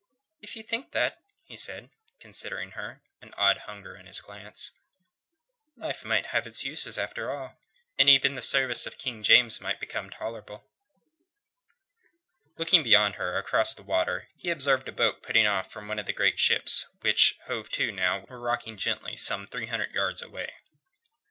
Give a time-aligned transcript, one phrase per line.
[0.39, 4.71] if ye think that," he said, considering her, an odd hunger in his glance,
[5.77, 7.59] "life might have its uses, after all,
[7.99, 10.67] and even the service of King James might become tolerable."
[12.57, 16.07] Looking beyond her, across the water, he observed a boat putting off from one of
[16.07, 20.51] the great ships, which, hove to now, were rocking gently some three hundred yards away.